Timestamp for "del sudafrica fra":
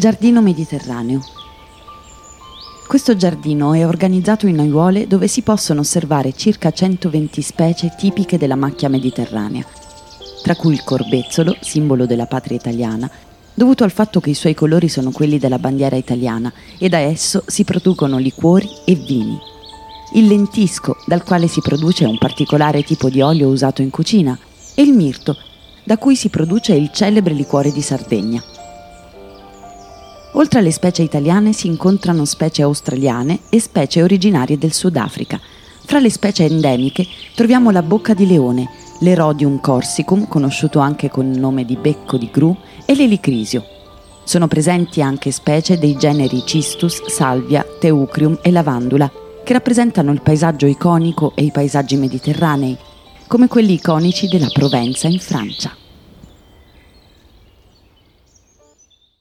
34.58-35.98